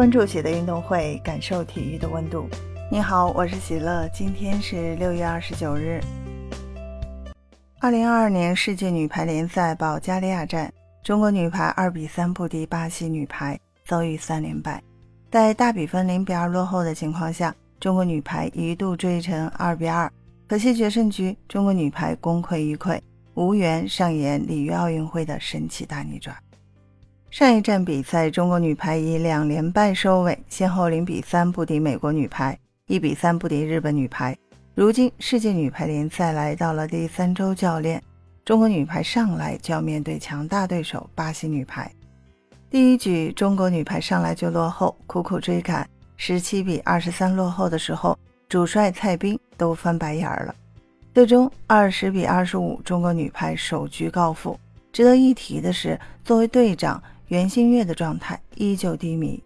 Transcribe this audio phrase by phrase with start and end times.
[0.00, 2.48] 关注喜的运动会，感受体育的温度。
[2.90, 6.00] 你好，我是喜乐，今天是六月二十九日。
[7.80, 10.72] 二零二二年世界女排联赛保加利亚站，
[11.04, 14.82] 中国女排二比三不敌巴西女排，遭遇三连败。
[15.30, 20.10] 在大比分零比二落后的情况下，中国女排一度追成二比二，
[20.48, 22.98] 可惜决胜局中国女排功亏一篑，
[23.34, 26.34] 无缘上演里约奥运会的神奇大逆转。
[27.30, 34.36] 上一站比赛，中国女排以两连败收尾，先后零比三不敌美国女排，一比三不敌日本女排。
[34.74, 38.02] 如今世界女排联赛来到了第三周教练，
[38.44, 41.88] 中国女排上来就要面对强大对手巴西女排。
[42.68, 50.52] 第一局，中国女排上来就落后，苦苦追赶，十七比二十三落后的时候，主帅蔡斌都翻白眼了。
[51.14, 54.58] 最终二十比二十五，中国女排首局告负。
[54.92, 57.02] 值得一提的是，作为队长。
[57.28, 59.40] 袁心玥的状态依旧低迷。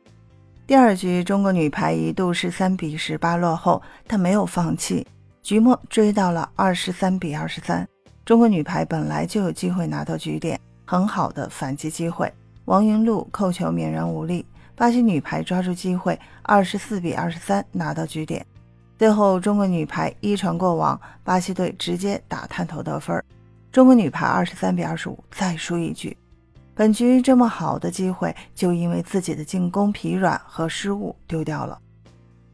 [0.66, 5.06] 第二局，中国女排一度是三比十八落后，但没有放弃，
[5.42, 7.86] 局末追到了二十三比二十三。
[8.24, 12.32] 中国女排本来就有机会拿到局点，很好的反击机会。
[12.64, 18.46] 王云璐扣球免然无力，巴西女排抓住机会，二十四比二十三拿到局点。
[18.98, 23.22] 最后，中国女排一传过网，巴西队直接打探头得分。
[23.74, 26.16] 中国女排二十三比二十五再输一局。
[26.76, 31.76] 本局这么好的机会，就因为自己的进攻疲软和失误丢掉了。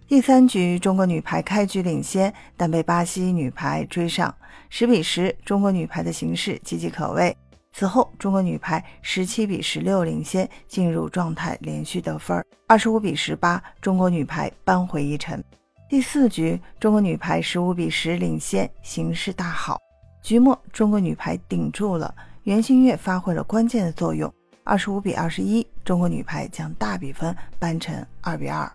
[0.09, 4.35] 第三局，中国女排开局领先，但被巴西女排追上，
[4.71, 7.37] 十比十，中国女排的形势岌岌可危。
[7.75, 15.45] 此后，中国女排十七比十六领先，进入状态，连续得分，二十五比十八，中国女排扳回一城。
[15.87, 19.79] 第四局，中国女排十五比十领先，形势大好。
[20.23, 22.15] 局末，中国女排顶住了。
[22.45, 24.33] 袁心玥发挥了关键的作用，
[24.65, 28.71] 二十五比二十一，中国女排将大比分扳成二比二。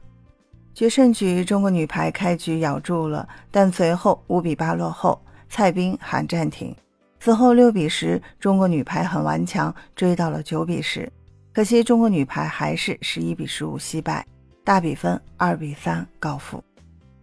[0.73, 5.19] 决胜局，中国女排开局咬住了，但随后五比八落后，
[5.49, 6.75] 蔡斌喊暂停。
[7.19, 11.11] 此后六比十，中国女排很顽强，追到了九比十，
[11.53, 14.25] 可惜中国女排还是十一比十五惜败，
[14.63, 16.63] 大比分二比三告负。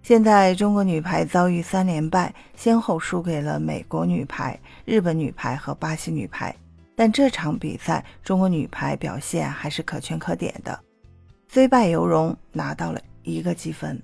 [0.02, 6.54] 现在中国女排遭遇三连败，先后输给了美国女排、日本女排和巴西女排。
[6.96, 10.78] 但这场比赛中国女排表现还是可圈可点的，
[11.48, 14.00] 虽败犹荣，拿到了一个积分。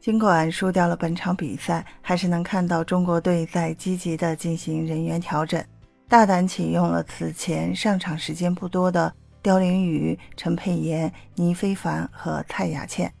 [0.00, 5.64] 尽管输掉了本场比赛，还是能看到中国队在积极的进行人员调整，
[6.08, 13.12] 大胆启用了此前上场时间不多的刁琳宇、陈佩妍、倪非凡和蔡雅倩。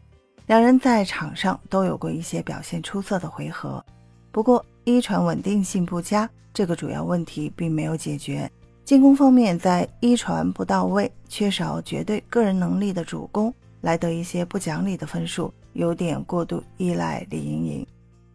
[0.46, 3.84] 两人在场上都有过一些表现出色的回合，
[4.30, 8.48] 不过一传稳定性不佳这个主要问题并没有解决。
[8.84, 17.86] 进攻方面，在一传不到位、缺少绝对个人能力的主攻，来得一些不讲理的分数，有点过度依赖李盈莹。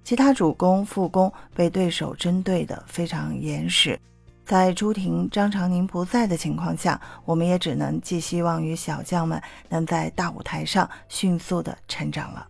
[0.03, 3.97] 其他主攻、副攻被对手针对的非常严实。
[4.45, 12.47] 在朱婷、张常宁不在的情况下，我们也只能寄希望于小将们能在大舞台上迅速的成长了。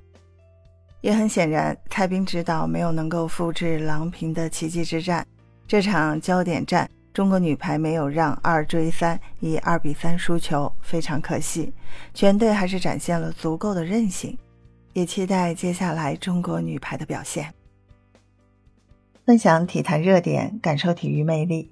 [1.02, 5.26] 也很显然，蔡斌指导没有能够复制郎平的奇迹之战。
[5.68, 11.74] 这场焦点战，中国女排没有让二追三，以二比三输球，非常可惜。
[12.14, 14.38] 全队还是展现了足够的韧性，
[14.94, 17.54] 也期待接下来中国女排的表现。
[19.26, 21.72] 分享体坛热点，感受体育魅力。